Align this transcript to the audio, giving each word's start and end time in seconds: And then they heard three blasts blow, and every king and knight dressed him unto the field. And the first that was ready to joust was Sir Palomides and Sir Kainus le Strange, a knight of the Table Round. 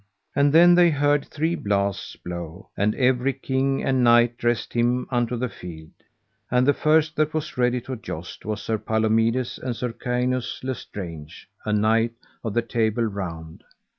And 0.35 0.51
then 0.51 0.73
they 0.73 0.89
heard 0.89 1.25
three 1.27 1.53
blasts 1.53 2.15
blow, 2.15 2.71
and 2.75 2.95
every 2.95 3.33
king 3.33 3.83
and 3.83 4.03
knight 4.03 4.35
dressed 4.35 4.73
him 4.73 5.05
unto 5.11 5.37
the 5.37 5.47
field. 5.47 5.91
And 6.49 6.65
the 6.67 6.73
first 6.73 7.15
that 7.17 7.35
was 7.35 7.55
ready 7.55 7.79
to 7.81 7.95
joust 7.95 8.43
was 8.43 8.63
Sir 8.63 8.79
Palomides 8.79 9.59
and 9.59 9.75
Sir 9.75 9.93
Kainus 9.93 10.63
le 10.63 10.73
Strange, 10.73 11.47
a 11.67 11.71
knight 11.71 12.13
of 12.43 12.55
the 12.55 12.63
Table 12.63 13.03
Round. 13.03 13.63